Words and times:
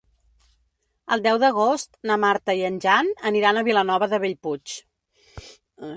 El 1.15 1.21
deu 1.27 1.41
d'agost 1.43 1.99
na 2.11 2.17
Marta 2.23 2.57
i 2.61 2.65
en 2.71 2.81
Jan 2.87 3.13
aniran 3.33 3.61
a 3.63 3.67
Vilanova 3.71 4.11
de 4.15 4.23
Bellpuig. 4.25 4.79